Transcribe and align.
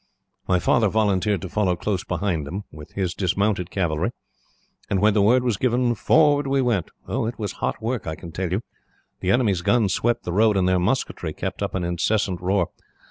"My 0.47 0.57
father 0.57 0.87
volunteered 0.89 1.43
to 1.43 1.47
follow 1.49 1.75
close 1.75 2.03
behind 2.03 2.47
them, 2.47 2.63
with 2.71 2.93
his 2.93 3.13
dismounted 3.13 3.69
cavalry, 3.69 4.09
and, 4.89 4.99
when 4.99 5.13
the 5.13 5.21
word 5.21 5.43
was 5.43 5.57
given, 5.57 5.93
forward 5.93 6.47
we 6.47 6.59
went. 6.59 6.89
It 7.07 7.37
was 7.37 7.51
hot 7.51 7.79
work, 7.83 8.07
I 8.07 8.15
can 8.15 8.31
tell 8.31 8.49
you. 8.51 8.61
The 9.19 9.29
enemy's 9.29 9.61
guns 9.61 9.93
swept 9.93 10.23
the 10.23 10.33
road, 10.33 10.57
and 10.57 10.67
their 10.67 10.79
musketry 10.79 11.33
kept 11.33 11.61
up 11.61 11.75
an 11.75 11.83
incessant 11.83 12.41
roar. 12.41 12.69